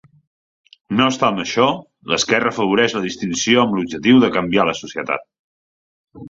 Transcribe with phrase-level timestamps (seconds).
[1.01, 1.67] No obstant això,
[2.13, 5.29] l'esquerra afavoreix la distinció amb l'objectiu de canviar la societat.